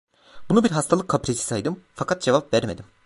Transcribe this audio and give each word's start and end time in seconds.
Bunu 0.49 0.63
bir 0.63 0.71
hastalık 0.71 1.07
kaprisi 1.09 1.43
saydım; 1.43 1.83
fakat 1.95 2.21
cevap 2.21 2.53
vermedim. 2.53 2.85